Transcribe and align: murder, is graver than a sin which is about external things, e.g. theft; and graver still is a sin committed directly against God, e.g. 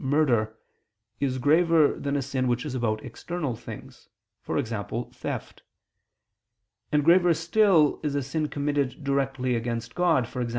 murder, 0.03 0.57
is 1.19 1.37
graver 1.37 1.93
than 1.99 2.15
a 2.15 2.23
sin 2.23 2.47
which 2.47 2.65
is 2.65 2.73
about 2.73 3.05
external 3.05 3.55
things, 3.55 4.09
e.g. 4.49 4.83
theft; 5.13 5.61
and 6.91 7.05
graver 7.05 7.35
still 7.35 7.99
is 8.01 8.15
a 8.15 8.23
sin 8.23 8.47
committed 8.47 9.03
directly 9.03 9.55
against 9.55 9.93
God, 9.93 10.27
e.g. 10.35 10.49